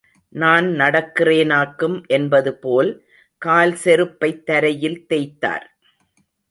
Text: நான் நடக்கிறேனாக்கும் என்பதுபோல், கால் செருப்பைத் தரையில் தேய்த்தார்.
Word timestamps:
நான் 0.35 0.65
நடக்கிறேனாக்கும் 0.65 2.07
என்பதுபோல், 2.07 2.91
கால் 3.41 3.77
செருப்பைத் 3.83 4.45
தரையில் 4.45 5.05
தேய்த்தார். 5.09 5.67